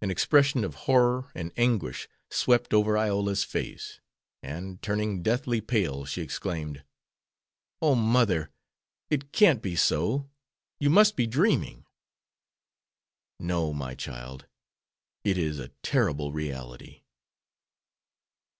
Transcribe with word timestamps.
An 0.00 0.12
expression 0.12 0.62
of 0.64 0.76
horror 0.86 1.32
and 1.34 1.50
anguish 1.56 2.06
swept 2.30 2.72
over 2.72 2.96
Iola's 2.96 3.42
face, 3.42 3.98
and, 4.44 4.80
turning 4.80 5.24
deathly 5.24 5.60
pale, 5.60 6.04
she 6.04 6.22
exclaimed, 6.22 6.84
"Oh, 7.82 7.96
mother, 7.96 8.52
it 9.10 9.32
can't 9.32 9.60
be 9.60 9.74
so! 9.74 10.30
you 10.78 10.88
must 10.88 11.16
be 11.16 11.26
dreaming!" 11.26 11.84
"No, 13.40 13.72
my 13.74 13.96
child; 13.96 14.46
it 15.24 15.36
is 15.36 15.58
a 15.58 15.70
terrible 15.82 16.30
reality." 16.30 17.02